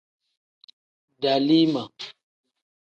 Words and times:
Dalima. 1.21 1.83